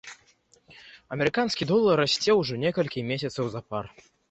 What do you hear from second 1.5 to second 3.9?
долар расце ўжо некалькі месяцаў запар.